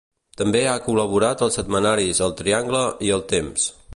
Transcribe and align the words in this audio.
També 0.41 0.61
ha 0.69 0.81
col·laborat 0.85 1.43
als 1.47 1.59
setmanaris 1.59 2.23
El 2.29 2.35
Triangle 2.41 2.83
i 3.09 3.15
El 3.19 3.25
Temps. 3.37 3.71